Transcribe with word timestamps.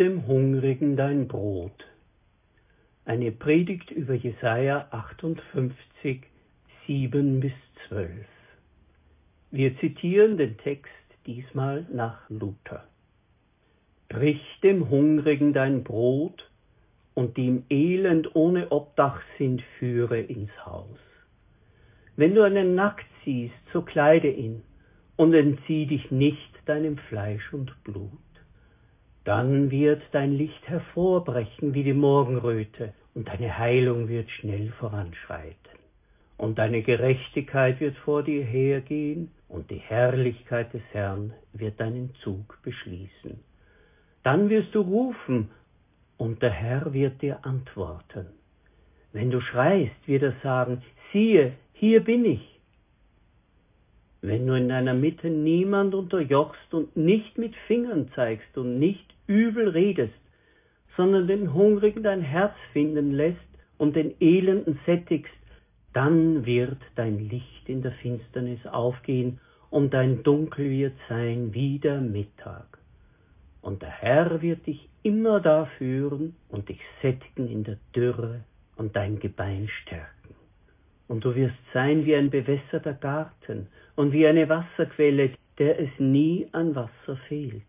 Dem 0.00 0.26
Hungrigen 0.26 0.96
dein 0.96 1.28
Brot. 1.28 1.86
Eine 3.04 3.30
Predigt 3.32 3.90
über 3.90 4.14
Jesaja 4.14 4.88
58, 4.92 6.22
7 6.86 7.40
bis 7.40 7.52
12. 7.86 8.10
Wir 9.50 9.76
zitieren 9.76 10.38
den 10.38 10.56
Text 10.56 10.90
diesmal 11.26 11.86
nach 11.92 12.18
Luther. 12.30 12.88
Brich 14.08 14.40
dem 14.62 14.88
Hungrigen 14.88 15.52
dein 15.52 15.84
Brot 15.84 16.50
und 17.12 17.36
die 17.36 17.48
im 17.48 17.64
Elend 17.68 18.34
ohne 18.34 18.72
Obdach 18.72 19.20
sind, 19.36 19.60
führe 19.78 20.18
ins 20.18 20.64
Haus. 20.64 20.98
Wenn 22.16 22.34
du 22.34 22.42
einen 22.42 22.74
nackt 22.74 23.04
siehst, 23.26 23.52
so 23.70 23.82
kleide 23.82 24.30
ihn 24.30 24.62
und 25.16 25.34
entzieh 25.34 25.84
dich 25.84 26.10
nicht 26.10 26.54
deinem 26.64 26.96
Fleisch 26.96 27.52
und 27.52 27.84
Blut. 27.84 28.29
Dann 29.24 29.70
wird 29.70 30.02
dein 30.12 30.32
Licht 30.32 30.68
hervorbrechen 30.68 31.74
wie 31.74 31.84
die 31.84 31.92
Morgenröte, 31.92 32.94
und 33.14 33.28
deine 33.28 33.58
Heilung 33.58 34.08
wird 34.08 34.30
schnell 34.30 34.70
voranschreiten. 34.78 35.78
Und 36.36 36.58
deine 36.58 36.82
Gerechtigkeit 36.82 37.80
wird 37.80 37.96
vor 37.98 38.22
dir 38.22 38.44
hergehen, 38.44 39.30
und 39.48 39.70
die 39.70 39.78
Herrlichkeit 39.78 40.72
des 40.72 40.82
Herrn 40.92 41.34
wird 41.52 41.80
deinen 41.80 42.14
Zug 42.22 42.58
beschließen. 42.62 43.40
Dann 44.22 44.48
wirst 44.48 44.74
du 44.74 44.80
rufen, 44.80 45.50
und 46.16 46.42
der 46.42 46.50
Herr 46.50 46.92
wird 46.92 47.20
dir 47.20 47.44
antworten. 47.44 48.26
Wenn 49.12 49.30
du 49.30 49.40
schreist, 49.40 50.06
wird 50.06 50.22
er 50.22 50.34
sagen, 50.42 50.82
siehe, 51.12 51.54
hier 51.72 52.04
bin 52.04 52.24
ich. 52.24 52.59
Wenn 54.22 54.46
du 54.46 54.54
in 54.54 54.68
deiner 54.68 54.94
Mitte 54.94 55.30
niemand 55.30 55.94
unterjochst 55.94 56.74
und 56.74 56.96
nicht 56.96 57.38
mit 57.38 57.54
Fingern 57.66 58.10
zeigst 58.14 58.56
und 58.58 58.78
nicht 58.78 59.14
übel 59.26 59.68
redest, 59.68 60.12
sondern 60.96 61.26
den 61.26 61.54
Hungrigen 61.54 62.02
dein 62.02 62.20
Herz 62.20 62.54
finden 62.72 63.12
lässt 63.12 63.38
und 63.78 63.96
den 63.96 64.14
Elenden 64.20 64.78
sättigst, 64.84 65.32
dann 65.92 66.44
wird 66.44 66.78
dein 66.96 67.30
Licht 67.30 67.68
in 67.68 67.82
der 67.82 67.92
Finsternis 67.92 68.64
aufgehen 68.66 69.40
und 69.70 69.94
dein 69.94 70.22
Dunkel 70.22 70.70
wird 70.70 70.94
sein 71.08 71.54
wie 71.54 71.78
der 71.78 72.00
Mittag. 72.00 72.78
Und 73.62 73.82
der 73.82 73.90
Herr 73.90 74.42
wird 74.42 74.66
dich 74.66 74.88
immer 75.02 75.40
da 75.40 75.66
führen 75.78 76.34
und 76.48 76.68
dich 76.68 76.80
sättigen 77.02 77.48
in 77.48 77.64
der 77.64 77.78
Dürre 77.94 78.40
und 78.76 78.96
dein 78.96 79.18
Gebein 79.18 79.68
stärken. 79.82 80.34
Und 81.08 81.24
du 81.24 81.34
wirst 81.34 81.56
sein 81.74 82.04
wie 82.04 82.14
ein 82.14 82.30
bewässerter 82.30 82.94
Garten 82.94 83.68
und 83.96 84.12
wie 84.12 84.26
eine 84.26 84.48
Wasserquelle, 84.48 85.32
der 85.58 85.78
es 85.78 85.90
nie 85.98 86.48
an 86.52 86.74
Wasser 86.74 87.16
fehlt. 87.28 87.62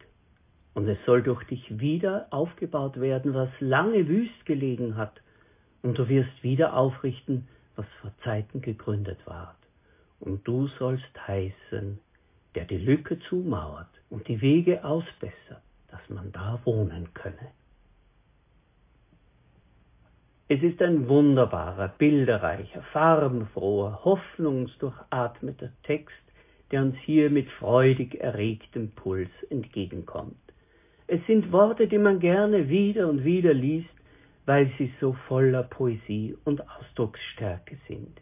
Und 0.73 0.87
es 0.87 0.97
soll 1.05 1.21
durch 1.21 1.43
dich 1.45 1.79
wieder 1.79 2.27
aufgebaut 2.29 2.99
werden, 2.99 3.33
was 3.33 3.49
lange 3.59 4.07
wüst 4.07 4.45
gelegen 4.45 4.95
hat, 4.95 5.21
und 5.81 5.97
du 5.97 6.07
wirst 6.07 6.43
wieder 6.43 6.75
aufrichten, 6.75 7.47
was 7.75 7.87
vor 8.01 8.11
Zeiten 8.23 8.61
gegründet 8.61 9.17
ward. 9.25 9.57
Und 10.19 10.47
du 10.47 10.67
sollst 10.67 11.27
heißen, 11.27 11.99
der 12.55 12.65
die 12.65 12.77
Lücke 12.77 13.19
zumauert 13.27 13.89
und 14.09 14.27
die 14.27 14.41
Wege 14.41 14.83
ausbessert, 14.83 15.63
dass 15.89 16.01
man 16.09 16.31
da 16.31 16.59
wohnen 16.63 17.13
könne. 17.13 17.51
Es 20.53 20.61
ist 20.61 20.81
ein 20.81 21.07
wunderbarer, 21.07 21.93
bilderreicher, 21.97 22.81
farbenfroher, 22.91 24.01
hoffnungsdurchatmeter 24.03 25.69
Text, 25.83 26.21
der 26.71 26.81
uns 26.81 26.97
hier 27.05 27.29
mit 27.29 27.49
freudig 27.51 28.19
erregtem 28.19 28.91
Puls 28.91 29.29
entgegenkommt. 29.49 30.35
Es 31.07 31.25
sind 31.25 31.53
Worte, 31.53 31.87
die 31.87 31.97
man 31.97 32.19
gerne 32.19 32.67
wieder 32.67 33.07
und 33.07 33.23
wieder 33.23 33.53
liest, 33.53 33.95
weil 34.45 34.69
sie 34.77 34.91
so 34.99 35.13
voller 35.29 35.63
Poesie 35.63 36.35
und 36.43 36.61
Ausdrucksstärke 36.69 37.77
sind. 37.87 38.19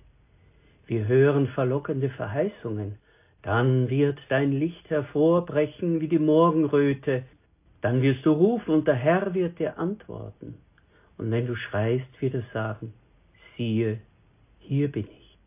Wir 0.86 1.08
hören 1.08 1.48
verlockende 1.48 2.12
Verheißungen, 2.12 3.00
dann 3.42 3.90
wird 3.90 4.20
dein 4.30 4.52
Licht 4.52 4.88
hervorbrechen 4.92 6.00
wie 6.00 6.08
die 6.08 6.20
Morgenröte, 6.20 7.24
dann 7.82 8.04
wirst 8.04 8.24
du 8.24 8.34
rufen 8.34 8.76
und 8.76 8.88
der 8.88 8.94
Herr 8.94 9.34
wird 9.34 9.58
dir 9.58 9.80
antworten. 9.80 10.60
Und 11.20 11.32
wenn 11.32 11.48
du 11.48 11.56
schreist, 11.58 12.22
wird 12.22 12.34
er 12.34 12.46
sagen, 12.54 12.94
siehe, 13.58 14.00
hier 14.60 14.90
bin 14.90 15.06
ich. 15.06 15.38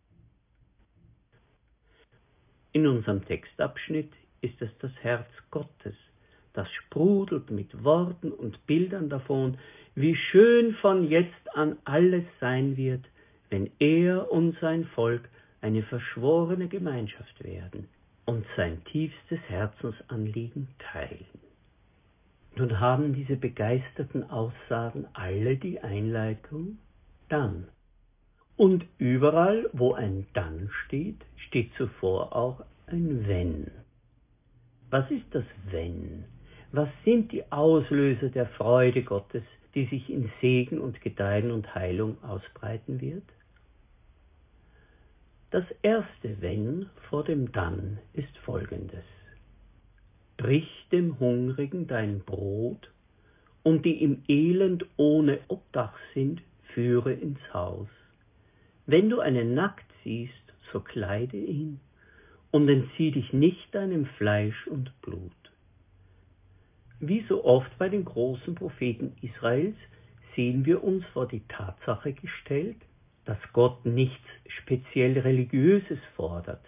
In 2.72 2.86
unserem 2.86 3.24
Textabschnitt 3.24 4.12
ist 4.42 4.60
es 4.60 4.68
das 4.80 4.92
Herz 5.00 5.30
Gottes, 5.50 5.94
das 6.52 6.70
sprudelt 6.72 7.50
mit 7.50 7.82
Worten 7.82 8.32
und 8.32 8.66
Bildern 8.66 9.08
davon, 9.08 9.56
wie 9.94 10.14
schön 10.14 10.74
von 10.74 11.08
jetzt 11.08 11.56
an 11.56 11.78
alles 11.84 12.24
sein 12.38 12.76
wird, 12.76 13.06
wenn 13.48 13.70
er 13.78 14.30
und 14.30 14.58
sein 14.60 14.84
Volk 14.84 15.26
eine 15.62 15.82
verschworene 15.84 16.68
Gemeinschaft 16.68 17.42
werden 17.42 17.88
und 18.26 18.44
sein 18.58 18.84
tiefstes 18.84 19.40
Herzensanliegen 19.48 20.68
teilen. 20.78 21.51
Nun 22.54 22.80
haben 22.80 23.14
diese 23.14 23.36
begeisterten 23.36 24.28
Aussagen 24.30 25.06
alle 25.14 25.56
die 25.56 25.80
Einleitung 25.80 26.78
dann. 27.28 27.68
Und 28.56 28.84
überall, 28.98 29.68
wo 29.72 29.94
ein 29.94 30.26
dann 30.34 30.70
steht, 30.84 31.24
steht 31.36 31.72
zuvor 31.76 32.36
auch 32.36 32.64
ein 32.86 33.26
wenn. 33.26 33.70
Was 34.90 35.10
ist 35.10 35.26
das 35.30 35.44
wenn? 35.70 36.24
Was 36.70 36.88
sind 37.04 37.32
die 37.32 37.50
Auslöser 37.50 38.28
der 38.28 38.46
Freude 38.46 39.02
Gottes, 39.02 39.42
die 39.74 39.86
sich 39.86 40.10
in 40.10 40.30
Segen 40.40 40.78
und 40.78 41.00
Gedeihen 41.00 41.50
und 41.50 41.74
Heilung 41.74 42.22
ausbreiten 42.22 43.00
wird? 43.00 43.24
Das 45.50 45.64
erste 45.82 46.40
Wenn 46.40 46.88
vor 47.08 47.24
dem 47.24 47.52
Dann 47.52 47.98
ist 48.12 48.36
folgendes. 48.38 49.04
Brich 50.42 50.88
dem 50.90 51.20
Hungrigen 51.20 51.86
dein 51.86 52.18
Brot, 52.18 52.90
und 53.62 53.86
die 53.86 54.02
im 54.02 54.24
Elend 54.26 54.84
ohne 54.96 55.38
Obdach 55.46 55.94
sind, 56.14 56.42
führe 56.74 57.12
ins 57.12 57.38
Haus. 57.54 57.86
Wenn 58.84 59.08
du 59.08 59.20
einen 59.20 59.54
nackt 59.54 59.86
siehst, 60.02 60.32
so 60.72 60.80
kleide 60.80 61.36
ihn, 61.36 61.78
und 62.50 62.68
entzieh 62.68 63.12
dich 63.12 63.32
nicht 63.32 63.72
deinem 63.72 64.04
Fleisch 64.04 64.66
und 64.66 64.90
Blut. 65.00 65.30
Wie 66.98 67.24
so 67.28 67.44
oft 67.44 67.78
bei 67.78 67.88
den 67.88 68.04
großen 68.04 68.56
Propheten 68.56 69.12
Israels 69.22 69.76
sehen 70.34 70.66
wir 70.66 70.82
uns 70.82 71.04
vor 71.12 71.28
die 71.28 71.46
Tatsache 71.46 72.14
gestellt, 72.14 72.78
dass 73.26 73.38
Gott 73.52 73.86
nichts 73.86 74.26
speziell 74.48 75.20
Religiöses 75.20 76.00
fordert, 76.16 76.64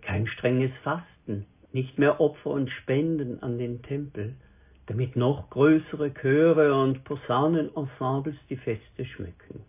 kein 0.00 0.26
strenges 0.26 0.72
Fasten, 0.82 1.46
nicht 1.72 1.98
mehr 1.98 2.20
Opfer 2.20 2.50
und 2.50 2.70
Spenden 2.70 3.42
an 3.42 3.58
den 3.58 3.82
Tempel, 3.82 4.34
damit 4.86 5.16
noch 5.16 5.50
größere 5.50 6.12
Chöre 6.12 6.74
und 6.74 7.04
Posaunenensembles 7.04 8.36
die 8.50 8.56
Feste 8.56 9.04
schmücken. 9.04 9.64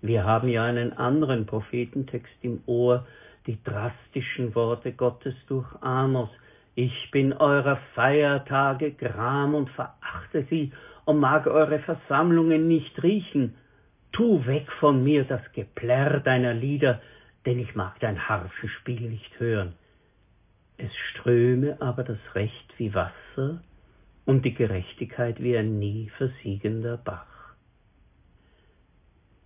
Wir 0.00 0.24
haben 0.24 0.48
ja 0.48 0.64
einen 0.64 0.92
anderen 0.92 1.46
Prophetentext 1.46 2.34
im 2.42 2.62
Ohr, 2.66 3.06
die 3.46 3.58
drastischen 3.62 4.54
Worte 4.54 4.92
Gottes 4.92 5.34
durch 5.48 5.66
Amos, 5.82 6.30
ich 6.76 7.10
bin 7.12 7.32
eurer 7.32 7.78
Feiertage 7.94 8.92
Gram 8.92 9.54
und 9.54 9.70
verachte 9.70 10.44
sie 10.50 10.72
und 11.04 11.20
mag 11.20 11.46
eure 11.46 11.78
Versammlungen 11.78 12.66
nicht 12.66 13.00
riechen. 13.02 13.54
Tu 14.10 14.44
weg 14.44 14.66
von 14.80 15.04
mir 15.04 15.24
das 15.24 15.40
Geplärr 15.52 16.18
deiner 16.20 16.52
Lieder, 16.52 17.00
denn 17.46 17.60
ich 17.60 17.76
mag 17.76 18.00
dein 18.00 18.28
Harfenspiel 18.28 19.08
nicht 19.08 19.38
hören. 19.38 19.74
Es 20.76 20.94
ströme 21.10 21.80
aber 21.80 22.04
das 22.04 22.18
Recht 22.34 22.74
wie 22.78 22.94
Wasser 22.94 23.62
und 24.24 24.44
die 24.44 24.54
Gerechtigkeit 24.54 25.42
wie 25.42 25.56
ein 25.56 25.78
nie 25.78 26.08
versiegender 26.16 26.96
Bach. 26.96 27.54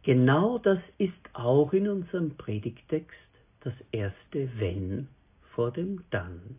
Genau 0.03 0.59
das 0.59 0.79
ist 0.97 1.13
auch 1.35 1.73
in 1.73 1.89
unserem 1.89 2.37
Predigtext 2.37 3.17
das 3.61 3.75
erste 3.93 4.49
Wenn 4.59 5.09
vor 5.55 5.71
dem 5.71 6.05
Dann 6.11 6.57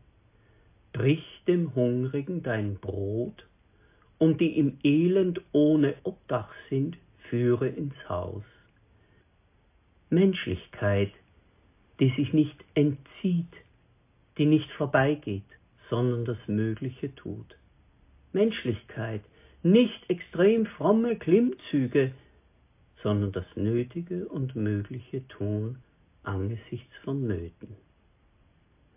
brich 0.94 1.44
dem 1.48 1.74
Hungrigen 1.75 2.44
dein 2.44 2.75
Brot, 2.75 3.45
und 4.19 4.42
die 4.42 4.57
im 4.60 4.77
Elend 4.83 5.42
ohne 5.54 5.95
Obdach 6.04 6.54
sind, 6.69 6.98
führe 7.30 7.69
ins 7.69 7.95
Haus. 8.07 8.44
Menschlichkeit, 10.10 11.13
die 12.00 12.10
sich 12.10 12.33
nicht 12.33 12.57
entzieht, 12.75 13.54
die 14.39 14.47
nicht 14.47 14.71
vorbeigeht, 14.71 15.45
sondern 15.91 16.25
das 16.25 16.39
Mögliche 16.47 17.13
tut. 17.13 17.56
Menschlichkeit, 18.33 19.21
nicht 19.62 20.09
extrem 20.09 20.65
fromme 20.65 21.18
Klimmzüge, 21.18 22.13
sondern 23.03 23.31
das 23.31 23.45
Nötige 23.56 24.27
und 24.27 24.56
Mögliche 24.56 25.27
tun 25.27 25.77
angesichts 26.24 26.91
von 27.03 27.27
Nöten. 27.27 27.75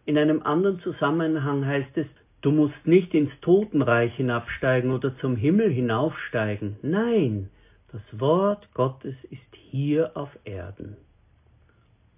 In 0.04 0.18
einem 0.18 0.42
anderen 0.42 0.80
Zusammenhang 0.80 1.66
heißt 1.66 1.96
es, 1.96 2.06
Du 2.42 2.50
musst 2.50 2.86
nicht 2.86 3.14
ins 3.14 3.30
Totenreich 3.40 4.16
hinabsteigen 4.16 4.90
oder 4.90 5.16
zum 5.18 5.36
Himmel 5.36 5.70
hinaufsteigen. 5.70 6.76
Nein, 6.82 7.50
das 7.92 8.02
Wort 8.18 8.68
Gottes 8.74 9.14
ist 9.30 9.54
hier 9.70 10.16
auf 10.16 10.30
Erden. 10.42 10.96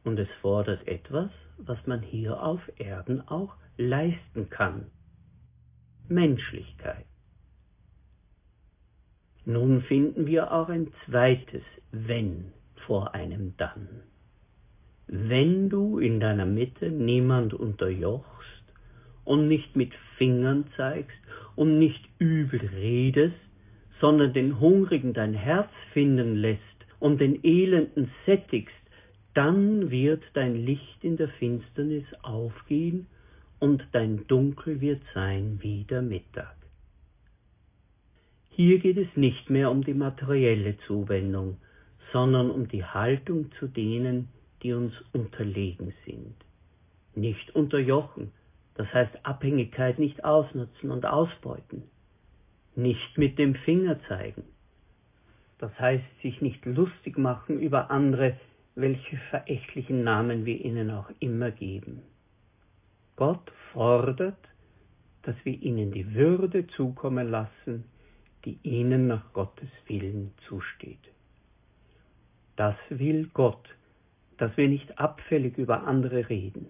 Und 0.03 0.19
es 0.19 0.29
fordert 0.41 0.88
etwas, 0.88 1.31
was 1.59 1.79
man 1.87 2.03
hier 2.03 2.43
auf 2.43 2.61
Erden 2.79 3.27
auch 3.29 3.55
leisten 3.77 4.51
kann. 4.51 4.87
Menschlichkeit. 6.09 7.06
Nun 9.47 9.83
finden 9.83 10.27
wir 10.27 10.53
auch 10.53 10.69
ein 10.69 10.89
zweites 11.05 11.62
Wenn 11.93 12.53
vor 12.87 13.15
einem 13.15 13.56
Dann. 13.56 13.89
Wenn 15.06 15.69
du 15.69 15.99
in 15.99 16.19
deiner 16.19 16.47
Mitte 16.47 16.91
niemand 16.91 17.53
unterjochst 17.53 18.65
und 19.25 19.49
nicht 19.49 19.77
mit 19.77 19.93
Fingern 20.17 20.65
zeigst 20.77 21.19
und 21.57 21.79
nicht 21.79 22.09
übel 22.19 22.61
redest, 22.61 23.37
sondern 24.00 24.33
den 24.33 24.61
Hungrigen 24.61 25.12
dein 25.12 25.35
Herz 25.35 25.71
finden 25.93 26.37
lässt 26.37 26.61
und 26.99 27.21
den 27.21 27.45
Elenden 27.45 28.11
sättigst, 28.25 28.75
dann 29.35 29.91
wird 29.91 30.23
dein 30.35 30.55
Licht 30.55 31.03
in 31.03 31.17
der 31.17 31.29
Finsternis 31.29 32.05
aufgehen 32.23 33.07
und 33.59 33.85
dein 33.93 34.27
Dunkel 34.27 34.81
wird 34.81 35.03
sein 35.13 35.59
wie 35.61 35.85
der 35.85 36.03
Mittag. 36.03 36.57
Hier 38.51 38.79
geht 38.79 38.97
es 38.97 39.09
nicht 39.17 39.51
mehr 39.51 39.71
um 39.71 39.83
die 39.83 39.95
materielle 39.95 40.77
Zuwendung, 40.87 41.57
sondern 42.13 42.51
um 42.51 42.69
die 42.69 42.85
Haltung 42.85 43.51
zu 43.59 43.67
denen, 43.67 44.29
die 44.63 44.73
uns 44.73 44.95
unterlegen 45.13 45.93
sind. 46.07 46.37
Nicht 47.17 47.55
unterjochen, 47.57 48.31
das 48.77 48.93
heißt 48.93 49.25
Abhängigkeit 49.25 49.99
nicht 49.99 50.25
ausnutzen 50.25 50.93
und 50.93 51.05
ausbeuten. 51.07 51.83
Nicht 52.77 53.19
mit 53.19 53.39
dem 53.39 53.55
Finger 53.57 54.01
zeigen, 54.09 54.45
das 55.59 55.77
heißt 55.79 56.05
sich 56.23 56.41
nicht 56.41 56.65
lustig 56.67 57.19
machen 57.19 57.61
über 57.61 57.91
andere, 57.91 58.37
welche 58.75 59.17
verächtlichen 59.31 60.03
Namen 60.03 60.44
wir 60.44 60.65
ihnen 60.65 60.91
auch 60.91 61.11
immer 61.21 61.50
geben. 61.50 62.03
Gott 63.17 63.53
fordert, 63.73 64.38
dass 65.23 65.37
wir 65.44 65.61
ihnen 65.62 65.93
die 65.93 66.15
Würde 66.15 66.67
zukommen 66.67 67.31
lassen, 67.31 67.85
die 68.44 68.59
ihnen 68.62 69.06
nach 69.06 69.32
Gottes 69.32 69.71
Willen 69.87 70.32
zusteht. 70.49 70.99
Das 72.56 72.76
will 72.88 73.31
Gott, 73.32 73.75
dass 74.38 74.56
wir 74.56 74.69
nicht 74.69 74.99
abfällig 74.99 75.56
über 75.56 75.87
andere 75.87 76.29
reden. 76.29 76.67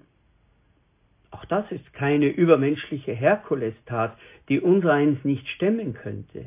Auch 1.31 1.45
das 1.47 1.71
ist 1.73 1.93
keine 1.95 2.29
übermenschliche 2.29 3.13
Herkulestat, 3.13 4.17
die 4.49 4.61
unsereins 4.61 5.25
nicht 5.25 5.49
stemmen 5.49 5.95
könnte. 5.95 6.47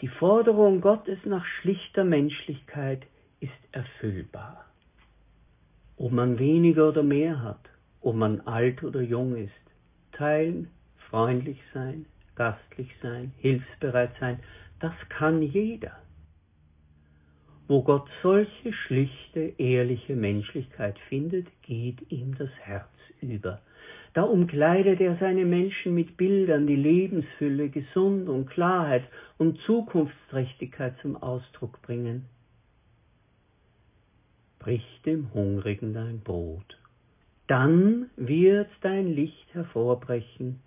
Die 0.00 0.08
Forderung 0.08 0.80
Gottes 0.80 1.18
nach 1.24 1.44
schlichter 1.44 2.04
Menschlichkeit 2.04 3.06
ist 3.40 3.52
erfüllbar. 3.72 4.64
Ob 5.96 6.12
man 6.12 6.38
weniger 6.38 6.88
oder 6.88 7.02
mehr 7.02 7.42
hat, 7.42 7.60
ob 8.00 8.14
man 8.14 8.40
alt 8.42 8.82
oder 8.82 9.00
jung 9.00 9.36
ist, 9.36 9.52
teilen, 10.12 10.70
freundlich 11.10 11.60
sein, 11.74 12.06
gastlich 12.34 12.90
sein, 13.02 13.32
hilfsbereit 13.38 14.12
sein, 14.20 14.38
das 14.80 14.92
kann 15.08 15.42
jeder. 15.42 15.96
Wo 17.66 17.82
Gott 17.82 18.08
solche 18.22 18.72
schlichte, 18.72 19.52
ehrliche 19.58 20.16
Menschlichkeit 20.16 20.98
findet, 21.08 21.46
geht 21.62 22.10
ihm 22.10 22.36
das 22.38 22.50
Herz 22.60 22.88
über. 23.20 23.60
Da 24.14 24.22
umkleidet 24.22 25.00
er 25.00 25.16
seine 25.16 25.44
Menschen 25.44 25.94
mit 25.94 26.16
Bildern, 26.16 26.66
die 26.66 26.76
Lebensfülle, 26.76 27.68
Gesundung, 27.68 28.46
Klarheit 28.46 29.04
und 29.36 29.60
Zukunftsträchtigkeit 29.60 30.94
zum 31.02 31.16
Ausdruck 31.16 31.82
bringen. 31.82 32.24
Brich 34.58 35.00
dem 35.06 35.32
Hungrigen 35.34 35.94
dein 35.94 36.20
Brot, 36.20 36.78
dann 37.46 38.10
wird 38.16 38.68
dein 38.82 39.06
Licht 39.14 39.54
hervorbrechen, 39.54 40.60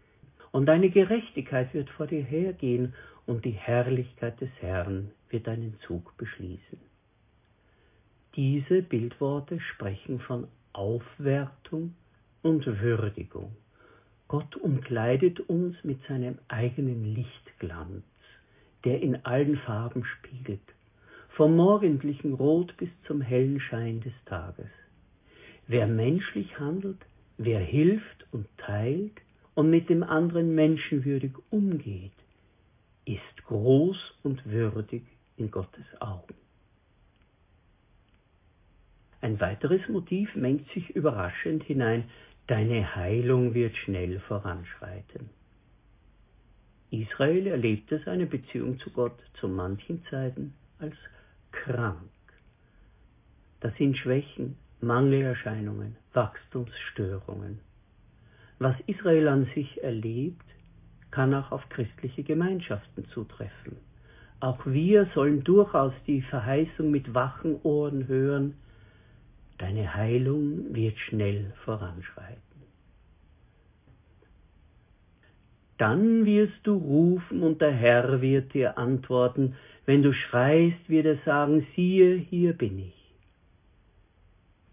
und 0.52 0.66
deine 0.66 0.90
Gerechtigkeit 0.90 1.74
wird 1.74 1.90
vor 1.92 2.08
dir 2.08 2.24
hergehen, 2.24 2.94
und 3.26 3.46
die 3.46 3.52
Herrlichkeit 3.52 4.42
des 4.42 4.50
Herrn 4.60 5.12
wird 5.30 5.48
deinen 5.48 5.80
Zug 5.86 6.18
beschließen. 6.18 6.80
Diese 8.36 8.82
Bildworte 8.82 9.60
sprechen 9.60 10.20
von 10.20 10.48
Aufwertung 10.74 11.94
und 12.42 12.66
Würdigung. 12.66 13.56
Gott 14.28 14.56
umkleidet 14.56 15.42
uns 15.42 15.76
mit 15.84 16.02
seinem 16.08 16.40
eigenen 16.48 17.14
Lichtglanz, 17.14 18.04
der 18.86 19.02
in 19.02 19.26
allen 19.26 19.58
Farben 19.58 20.06
spiegelt, 20.06 20.62
vom 21.36 21.56
morgendlichen 21.56 22.34
Rot 22.34 22.76
bis 22.78 22.90
zum 23.08 23.22
hellen 23.22 23.60
Schein 23.60 24.02
des 24.02 24.14
Tages. 24.26 24.70
Wer 25.68 25.88
menschlich 25.88 26.60
handelt, 26.60 27.00
wer 27.38 27.60
hilft 27.60 28.26
und 28.32 28.48
teilt 28.58 29.22
und 29.56 29.70
mit 29.70 29.90
dem 29.90 30.04
anderen 30.04 30.54
menschenwürdig 30.56 31.32
umgeht, 31.50 32.12
ist 33.06 33.46
groß 33.46 33.98
und 34.24 34.46
würdig 34.46 35.04
in 35.38 35.50
Gottes 35.50 35.86
Augen. 36.00 36.36
Ein 39.22 39.40
weiteres 39.40 39.88
Motiv 39.88 40.36
mengt 40.36 40.68
sich 40.72 40.90
überraschend 40.90 41.64
hinein, 41.64 42.06
deine 42.48 42.96
Heilung 42.96 43.54
wird 43.54 43.78
schnell 43.78 44.20
voranschreiten. 44.20 45.30
Israel 46.90 47.48
erlebte 47.48 48.02
seine 48.04 48.26
Beziehung 48.26 48.78
zu 48.80 48.90
Gott 48.90 49.18
zu 49.40 49.48
manchen 49.48 50.04
Zeiten 50.10 50.54
als 50.80 50.96
krank. 51.52 52.10
Das 53.60 53.76
sind 53.78 53.98
Schwächen, 53.98 54.58
Mangelerscheinungen, 54.82 55.96
Wachstumsstörungen. 56.14 57.60
Was 58.60 58.76
Israel 58.88 59.28
an 59.28 59.46
sich 59.54 59.84
erlebt, 59.84 60.46
kann 61.12 61.34
auch 61.34 61.52
auf 61.52 61.68
christliche 61.70 62.24
Gemeinschaften 62.24 63.06
zutreffen. 63.10 63.78
Auch 64.40 64.66
wir 64.66 65.08
sollen 65.14 65.44
durchaus 65.44 65.94
die 66.08 66.22
Verheißung 66.22 66.90
mit 66.90 67.14
wachen 67.14 67.60
Ohren 67.64 68.08
hören, 68.08 68.56
Deine 69.62 69.94
Heilung 69.94 70.74
wird 70.74 70.98
schnell 70.98 71.54
voranschreiten. 71.66 72.42
Dann 75.78 76.26
wirst 76.26 76.58
du 76.64 76.74
rufen 76.74 77.44
und 77.44 77.62
der 77.62 77.72
Herr 77.72 78.22
wird 78.22 78.56
dir 78.56 78.80
antworten. 78.80 79.56
Wenn 79.86 80.04
du 80.04 80.14
schreist, 80.14 80.88
wird 80.88 81.06
er 81.06 81.18
sagen, 81.26 81.66
siehe, 81.76 82.16
hier 82.16 82.54
bin 82.54 82.80
ich. 82.80 83.14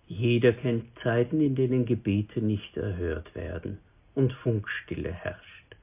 Jeder 0.06 0.52
kennt 0.52 0.84
Zeiten, 1.02 1.40
in 1.40 1.54
denen 1.54 1.86
Gebete 1.86 2.40
nicht 2.40 2.76
erhört 2.76 3.34
werden 3.34 3.78
und 4.14 4.32
Funkstille 4.32 5.12
herrscht. 5.12 5.76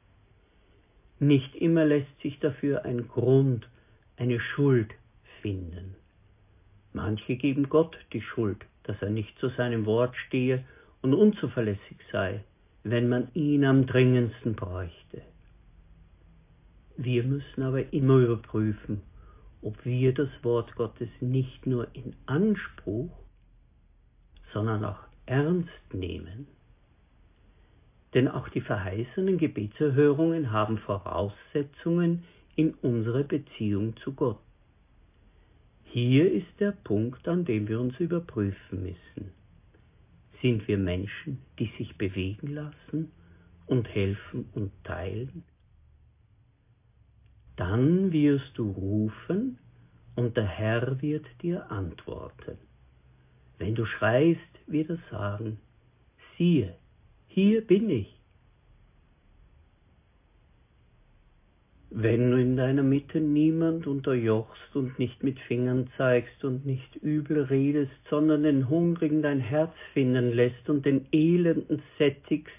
Nicht 1.20 1.56
immer 1.56 1.86
lässt 1.86 2.22
sich 2.22 2.40
dafür 2.40 2.86
ein 2.86 3.08
Grund, 3.08 3.68
eine 4.18 4.40
Schuld 4.40 4.94
finden. 5.42 5.96
Manche 6.94 7.36
geben 7.36 7.70
Gott 7.70 7.98
die 8.14 8.22
Schuld 8.22 8.66
dass 8.86 9.02
er 9.02 9.10
nicht 9.10 9.38
zu 9.40 9.50
seinem 9.50 9.86
Wort 9.86 10.16
stehe 10.16 10.64
und 11.02 11.14
unzuverlässig 11.14 11.98
sei, 12.12 12.44
wenn 12.84 13.10
man 13.10 13.28
ihn 13.34 13.66
am 13.66 13.86
dringendsten 13.86 14.56
bräuchte. 14.56 15.22
Wir 16.98 17.24
müssen 17.24 17.64
aber 17.64 17.92
immer 17.94 18.18
überprüfen, 18.20 19.02
ob 19.66 19.84
wir 19.84 20.14
das 20.14 20.30
Wort 20.44 20.76
Gottes 20.76 21.10
nicht 21.22 21.66
nur 21.66 21.88
in 21.94 22.16
Anspruch, 22.28 23.10
sondern 24.54 24.86
auch 24.86 25.00
ernst 25.26 25.92
nehmen. 25.92 26.46
Denn 28.14 28.28
auch 28.28 28.48
die 28.50 28.62
verheißenen 28.62 29.40
Gebetserhörungen 29.40 30.52
haben 30.52 30.78
Voraussetzungen 30.78 32.24
in 32.56 32.76
unserer 32.76 33.24
Beziehung 33.24 33.98
zu 33.98 34.14
Gott. 34.14 34.40
Hier 35.86 36.32
ist 36.32 36.60
der 36.60 36.72
Punkt, 36.72 37.28
an 37.28 37.44
dem 37.44 37.68
wir 37.68 37.80
uns 37.80 38.00
überprüfen 38.00 38.84
müssen. 38.84 39.32
Sind 40.44 40.68
wir 40.68 40.78
Menschen, 40.78 41.40
die 41.58 41.72
sich 41.80 41.98
bewegen 41.98 42.54
lassen 42.54 43.12
und 43.66 43.88
helfen 43.90 44.48
und 44.54 44.72
teilen? 44.84 45.44
Dann 47.56 48.12
wirst 48.12 48.58
du 48.58 48.70
rufen 48.72 49.58
und 50.16 50.36
der 50.38 50.48
Herr 50.48 51.02
wird 51.02 51.26
dir 51.42 51.72
antworten. 51.72 52.58
Wenn 53.58 53.76
du 53.76 53.86
schreist, 53.86 54.42
wird 54.68 54.90
er 54.90 55.00
sagen, 55.10 55.60
siehe, 56.38 56.76
hier 57.28 57.62
bin 57.66 57.90
ich. 57.90 58.12
Wenn 61.90 62.32
du 62.32 62.42
in 62.42 62.58
deiner 62.58 62.84
Mitte 62.84 63.22
niemand 63.22 63.88
unterjochst 63.88 64.76
und 64.76 65.00
nicht 65.00 65.24
mit 65.24 65.40
Fingern 65.40 65.90
zeigst 65.96 66.44
und 66.44 66.66
nicht 66.66 66.98
übel 66.98 67.44
redest, 67.44 67.94
sondern 68.10 68.44
den 68.44 68.68
Hungrigen 68.68 69.22
dein 69.22 69.40
Herz 69.40 69.74
finden 69.94 70.34
lässt 70.34 70.70
und 70.70 70.86
den 70.86 71.08
Elenden 71.14 71.82
sättigst, 71.98 72.52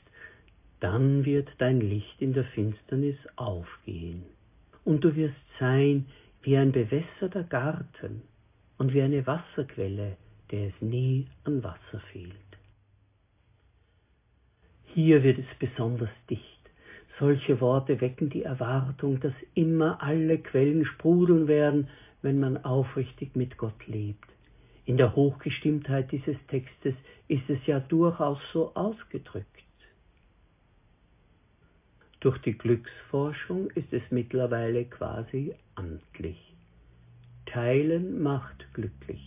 Dann 0.80 1.24
wird 1.24 1.48
dein 1.58 1.80
Licht 1.80 2.20
in 2.20 2.34
der 2.34 2.44
Finsternis 2.44 3.16
aufgehen, 3.36 4.24
und 4.86 5.02
du 5.02 5.14
wirst 5.16 5.34
sein 5.58 6.06
wie 6.42 6.56
ein 6.56 6.70
bewässerter 6.70 7.42
Garten 7.42 8.22
und 8.78 8.94
wie 8.94 9.02
eine 9.02 9.26
Wasserquelle, 9.26 10.16
der 10.52 10.68
es 10.68 10.80
nie 10.80 11.26
an 11.44 11.62
Wasser 11.64 12.00
fehlt. 12.12 12.32
Hier 14.94 15.24
wird 15.24 15.38
es 15.38 15.58
besonders 15.58 16.10
dicht. 16.30 16.42
Solche 17.18 17.60
Worte 17.60 18.00
wecken 18.00 18.30
die 18.30 18.44
Erwartung, 18.44 19.18
dass 19.20 19.34
immer 19.54 20.00
alle 20.02 20.38
Quellen 20.38 20.84
sprudeln 20.84 21.48
werden, 21.48 21.88
wenn 22.22 22.38
man 22.38 22.64
aufrichtig 22.64 23.34
mit 23.34 23.56
Gott 23.56 23.86
lebt. 23.88 24.28
In 24.84 24.98
der 24.98 25.16
Hochgestimmtheit 25.16 26.12
dieses 26.12 26.36
Textes 26.46 26.94
ist 27.26 27.50
es 27.50 27.58
ja 27.66 27.80
durchaus 27.80 28.38
so 28.52 28.72
ausgedrückt. 28.76 29.55
Durch 32.20 32.38
die 32.38 32.56
Glücksforschung 32.56 33.70
ist 33.70 33.92
es 33.92 34.02
mittlerweile 34.10 34.84
quasi 34.86 35.54
amtlich. 35.74 36.38
Teilen 37.46 38.22
macht 38.22 38.66
glücklich. 38.74 39.22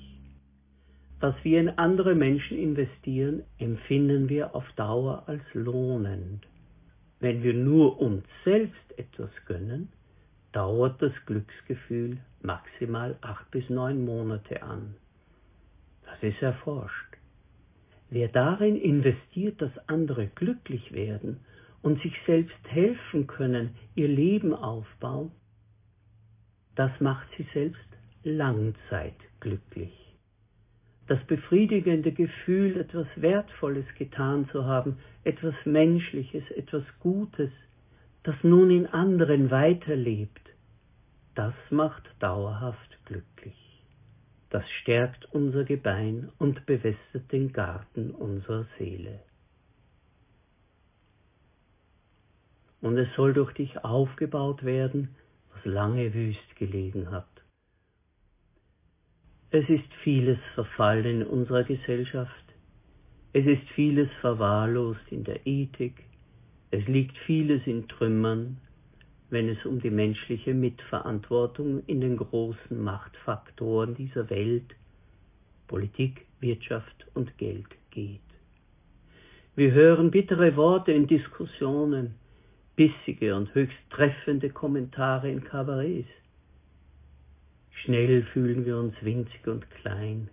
Was 1.19 1.35
wir 1.43 1.59
in 1.59 1.69
andere 1.69 2.15
Menschen 2.15 2.57
investieren, 2.57 3.43
empfinden 3.57 4.29
wir 4.29 4.55
auf 4.55 4.65
Dauer 4.75 5.23
als 5.27 5.43
lohnend. 5.53 6.47
Wenn 7.19 7.43
wir 7.43 7.53
nur 7.53 7.99
uns 7.99 8.23
selbst 8.45 8.97
etwas 8.97 9.29
gönnen, 9.45 9.89
dauert 10.51 11.01
das 11.01 11.13
Glücksgefühl 11.25 12.17
maximal 12.41 13.17
acht 13.21 13.51
bis 13.51 13.69
neun 13.69 14.03
Monate 14.03 14.63
an. 14.63 14.95
Das 16.05 16.23
ist 16.23 16.41
erforscht. 16.41 17.17
Wer 18.09 18.29
darin 18.29 18.75
investiert, 18.77 19.61
dass 19.61 19.71
andere 19.87 20.27
glücklich 20.27 20.93
werden 20.93 21.41
und 21.81 22.01
sich 22.01 22.13
selbst 22.25 22.57
helfen 22.67 23.27
können, 23.27 23.75
ihr 23.95 24.07
Leben 24.07 24.53
aufbauen, 24.53 25.31
das 26.75 26.91
macht 26.99 27.27
sie 27.37 27.45
selbst 27.53 27.79
langzeitglücklich. 28.23 29.93
Das 31.07 31.23
befriedigende 31.25 32.11
Gefühl, 32.11 32.77
etwas 32.77 33.07
Wertvolles 33.15 33.85
getan 33.97 34.47
zu 34.51 34.65
haben, 34.65 34.97
etwas 35.23 35.55
Menschliches, 35.65 36.43
etwas 36.51 36.83
Gutes, 36.99 37.51
das 38.23 38.35
nun 38.43 38.69
in 38.69 38.85
anderen 38.85 39.49
weiterlebt, 39.49 40.49
das 41.35 41.53
macht 41.69 42.03
dauerhaft 42.19 42.97
glücklich. 43.05 43.55
Das 44.49 44.67
stärkt 44.81 45.25
unser 45.33 45.63
Gebein 45.63 46.29
und 46.37 46.65
bewässert 46.65 47.31
den 47.31 47.53
Garten 47.53 48.11
unserer 48.11 48.65
Seele. 48.77 49.19
Und 52.81 52.97
es 52.97 53.07
soll 53.15 53.33
durch 53.33 53.53
dich 53.53 53.83
aufgebaut 53.83 54.63
werden, 54.63 55.15
was 55.53 55.65
lange 55.65 56.13
wüst 56.13 56.55
gelegen 56.55 57.11
hat. 57.11 57.27
Es 59.51 59.67
ist 59.67 59.91
vieles 60.03 60.37
verfallen 60.53 61.21
in 61.21 61.27
unserer 61.27 61.63
Gesellschaft. 61.63 62.31
Es 63.33 63.45
ist 63.45 63.67
vieles 63.75 64.09
verwahrlost 64.21 65.01
in 65.09 65.23
der 65.23 65.45
Ethik. 65.45 66.03
Es 66.71 66.85
liegt 66.87 67.17
vieles 67.19 67.65
in 67.65 67.87
Trümmern, 67.87 68.57
wenn 69.29 69.49
es 69.49 69.63
um 69.65 69.79
die 69.81 69.89
menschliche 69.89 70.53
Mitverantwortung 70.53 71.83
in 71.85 72.01
den 72.01 72.17
großen 72.17 72.79
Machtfaktoren 72.81 73.95
dieser 73.95 74.29
Welt, 74.29 74.75
Politik, 75.67 76.25
Wirtschaft 76.39 77.07
und 77.13 77.37
Geld 77.37 77.67
geht. 77.91 78.21
Wir 79.55 79.71
hören 79.71 80.09
bittere 80.11 80.55
Worte 80.55 80.91
in 80.91 81.07
Diskussionen, 81.07 82.15
bissige 82.79 83.35
und 83.35 83.53
höchst 83.55 83.75
treffende 83.89 84.49
Kommentare 84.49 85.29
in 85.29 85.43
Kabarets. 85.43 86.07
Schnell 87.71 88.23
fühlen 88.31 88.65
wir 88.65 88.77
uns 88.77 88.95
winzig 89.01 89.45
und 89.47 89.69
klein, 89.69 90.29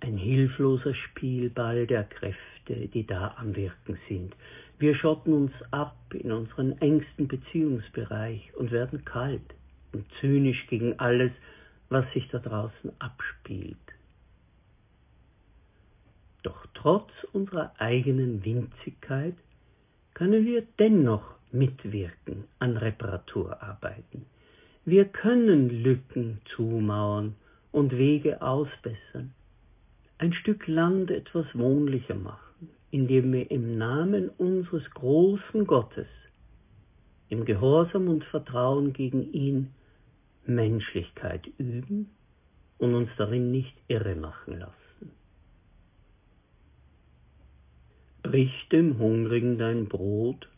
ein 0.00 0.16
hilfloser 0.16 0.94
Spielball 0.94 1.86
der 1.86 2.04
Kräfte, 2.04 2.88
die 2.94 3.06
da 3.06 3.34
am 3.36 3.54
Wirken 3.54 3.98
sind. 4.08 4.34
Wir 4.78 4.94
schotten 4.94 5.34
uns 5.34 5.52
ab 5.70 5.98
in 6.14 6.32
unseren 6.32 6.80
engsten 6.80 7.28
Beziehungsbereich 7.28 8.50
und 8.56 8.70
werden 8.70 9.04
kalt 9.04 9.54
und 9.92 10.06
zynisch 10.20 10.66
gegen 10.68 10.98
alles, 10.98 11.32
was 11.90 12.10
sich 12.14 12.26
da 12.28 12.38
draußen 12.38 12.90
abspielt. 13.00 13.76
Doch 16.42 16.64
trotz 16.72 17.10
unserer 17.34 17.74
eigenen 17.78 18.42
Winzigkeit 18.46 19.34
können 20.18 20.44
wir 20.44 20.64
dennoch 20.80 21.22
mitwirken 21.52 22.42
an 22.58 22.76
Reparaturarbeiten. 22.76 24.26
Wir 24.84 25.04
können 25.04 25.70
Lücken 25.84 26.40
zumauern 26.56 27.36
und 27.70 27.96
Wege 27.96 28.42
ausbessern, 28.42 29.32
ein 30.18 30.32
Stück 30.32 30.66
Land 30.66 31.12
etwas 31.12 31.46
wohnlicher 31.54 32.16
machen, 32.16 32.68
indem 32.90 33.32
wir 33.32 33.48
im 33.52 33.78
Namen 33.78 34.28
unseres 34.30 34.90
großen 34.90 35.68
Gottes, 35.68 36.08
im 37.28 37.44
Gehorsam 37.44 38.08
und 38.08 38.24
Vertrauen 38.24 38.92
gegen 38.92 39.32
ihn, 39.32 39.70
Menschlichkeit 40.46 41.46
üben 41.58 42.10
und 42.78 42.96
uns 42.96 43.10
darin 43.18 43.52
nicht 43.52 43.76
irre 43.86 44.16
machen 44.16 44.58
lassen. 44.58 44.77
Brich 48.30 48.68
dem 48.70 48.98
Hungrigen 48.98 49.58
dein 49.58 49.86
Brot 49.86 50.48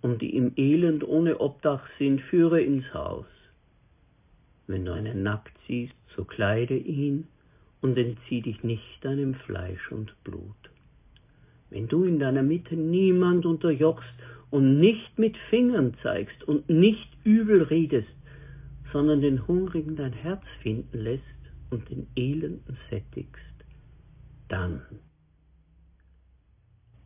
und 0.00 0.22
die 0.22 0.34
im 0.36 0.52
Elend 0.56 1.06
ohne 1.06 1.40
Obdach 1.40 1.86
sind, 1.98 2.20
führe 2.22 2.60
ins 2.60 2.92
Haus 2.94 3.26
wenn 4.68 4.84
du 4.84 4.92
einen 4.92 5.22
nackt 5.22 5.56
siehst, 5.66 5.94
so 6.14 6.24
kleide 6.24 6.76
ihn 6.76 7.26
und 7.80 7.98
entzieh 7.98 8.42
dich 8.42 8.62
nicht 8.62 9.02
deinem 9.02 9.34
Fleisch 9.34 9.90
und 9.90 10.12
Blut. 10.24 10.70
Wenn 11.70 11.88
du 11.88 12.04
in 12.04 12.18
deiner 12.18 12.42
Mitte 12.42 12.76
niemand 12.76 13.44
unterjochst 13.44 14.08
und 14.50 14.78
nicht 14.78 15.18
mit 15.18 15.36
Fingern 15.50 15.94
zeigst 16.02 16.44
und 16.44 16.68
nicht 16.68 17.08
übel 17.24 17.62
redest, 17.62 18.08
sondern 18.92 19.20
den 19.20 19.46
Hungrigen 19.46 19.96
dein 19.96 20.12
Herz 20.12 20.44
finden 20.62 20.98
lässt 20.98 21.24
und 21.70 21.88
den 21.90 22.06
Elenden 22.14 22.76
sättigst, 22.90 23.42
dann, 24.48 24.82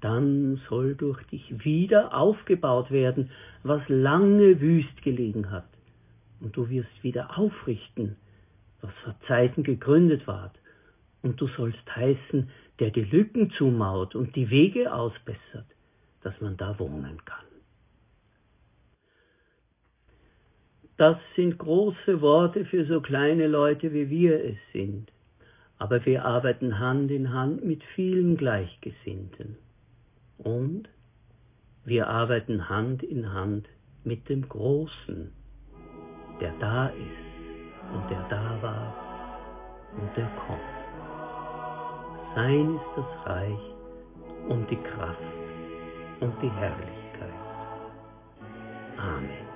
dann 0.02 0.60
soll 0.68 0.94
durch 0.94 1.22
dich 1.28 1.64
wieder 1.64 2.14
aufgebaut 2.14 2.90
werden, 2.90 3.30
was 3.62 3.82
lange 3.88 4.60
wüst 4.60 5.02
gelegen 5.02 5.50
hat 5.50 5.68
und 6.40 6.56
du 6.56 6.68
wirst 6.68 7.02
wieder 7.02 7.38
aufrichten, 7.38 8.16
was 8.80 8.92
vor 9.04 9.14
Zeiten 9.26 9.62
gegründet 9.62 10.26
ward, 10.26 10.52
und 11.22 11.40
du 11.40 11.46
sollst 11.46 11.94
heißen, 11.94 12.50
der 12.80 12.90
die 12.90 13.04
Lücken 13.04 13.52
zumaut 13.52 14.16
und 14.16 14.34
die 14.34 14.50
Wege 14.50 14.92
ausbessert, 14.92 15.66
dass 16.22 16.40
man 16.40 16.56
da 16.56 16.76
wohnen 16.80 17.24
kann. 17.24 17.44
Das 20.96 21.16
sind 21.36 21.58
große 21.58 22.20
Worte 22.20 22.64
für 22.64 22.84
so 22.86 23.00
kleine 23.00 23.46
Leute 23.46 23.92
wie 23.92 24.10
wir 24.10 24.44
es 24.44 24.58
sind, 24.72 25.12
aber 25.78 26.04
wir 26.04 26.24
arbeiten 26.24 26.80
Hand 26.80 27.12
in 27.12 27.32
Hand 27.32 27.64
mit 27.64 27.82
vielen 27.94 28.36
Gleichgesinnten. 28.36 29.56
Und 30.44 30.88
wir 31.84 32.08
arbeiten 32.08 32.68
Hand 32.68 33.02
in 33.02 33.32
Hand 33.32 33.68
mit 34.04 34.28
dem 34.28 34.48
Großen 34.48 35.32
der 36.42 36.52
da 36.58 36.86
ist 36.88 37.94
und 37.94 38.10
der 38.10 38.22
da 38.28 38.62
war 38.62 38.94
und 39.96 40.16
der 40.16 40.28
kommt. 40.46 40.60
Sein 42.34 42.74
ist 42.74 42.96
das 42.96 43.26
Reich 43.26 43.74
und 44.48 44.68
die 44.70 44.76
Kraft 44.76 45.20
und 46.20 46.34
die 46.42 46.50
Herrlichkeit. 46.50 47.30
Amen. 48.96 49.51